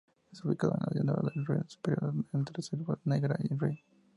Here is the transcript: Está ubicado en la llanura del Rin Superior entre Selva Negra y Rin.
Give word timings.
Está 0.31 0.47
ubicado 0.47 0.73
en 0.73 0.79
la 0.79 0.93
llanura 1.13 1.31
del 1.31 1.45
Rin 1.45 1.69
Superior 1.69 2.11
entre 2.33 2.63
Selva 2.63 2.97
Negra 3.05 3.37
y 3.37 3.49
Rin. 3.55 3.79